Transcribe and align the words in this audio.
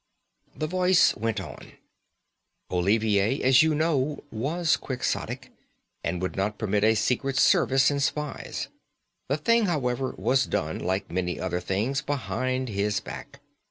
The 0.55 0.65
voice 0.65 1.15
went 1.15 1.39
on: 1.39 1.73
"Olivier, 2.71 3.39
as 3.43 3.61
you 3.61 3.75
know, 3.75 4.23
was 4.31 4.75
quixotic, 4.75 5.51
and 6.03 6.19
would 6.23 6.35
not 6.35 6.57
permit 6.57 6.83
a 6.83 6.95
secret 6.95 7.37
service 7.37 7.91
and 7.91 8.01
spies. 8.01 8.67
The 9.29 9.37
thing, 9.37 9.67
however, 9.67 10.15
was 10.17 10.47
done, 10.47 10.79
like 10.79 11.11
many 11.11 11.39
other 11.39 11.59
things, 11.59 12.01
behind 12.01 12.69
his 12.69 12.99
back. 12.99 13.41